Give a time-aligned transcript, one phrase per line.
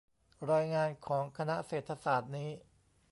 [0.51, 2.49] รายงานของคณะเศรษฐศาสตร์นี้